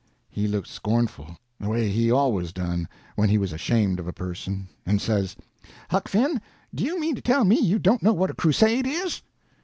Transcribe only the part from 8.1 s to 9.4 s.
what a crusade is?"